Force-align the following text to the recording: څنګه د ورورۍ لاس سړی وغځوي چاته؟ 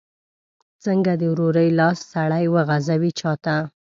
څنګه 0.83 1.11
د 1.17 1.23
ورورۍ 1.33 1.69
لاس 1.79 1.97
سړی 2.13 2.45
وغځوي 2.55 3.11
چاته؟ 3.19 3.55